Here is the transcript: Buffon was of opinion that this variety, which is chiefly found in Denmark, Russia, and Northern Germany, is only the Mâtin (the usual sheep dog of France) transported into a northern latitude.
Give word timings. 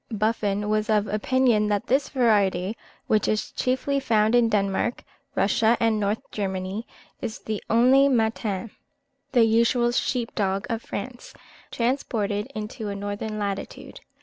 Buffon 0.09 0.67
was 0.67 0.89
of 0.89 1.05
opinion 1.07 1.67
that 1.67 1.85
this 1.85 2.09
variety, 2.09 2.75
which 3.05 3.27
is 3.27 3.51
chiefly 3.51 3.99
found 3.99 4.33
in 4.33 4.49
Denmark, 4.49 5.03
Russia, 5.35 5.77
and 5.79 5.99
Northern 5.99 6.23
Germany, 6.31 6.87
is 7.21 7.39
only 7.69 8.07
the 8.07 8.15
Mâtin 8.15 8.71
(the 9.33 9.43
usual 9.43 9.91
sheep 9.91 10.33
dog 10.33 10.65
of 10.71 10.81
France) 10.81 11.35
transported 11.69 12.47
into 12.55 12.89
a 12.89 12.95
northern 12.95 13.37
latitude. 13.37 13.99